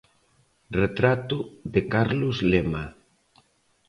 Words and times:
Retrato 0.77 1.37
de 1.73 1.81
Carlos 1.93 2.37
Lema. 2.51 2.85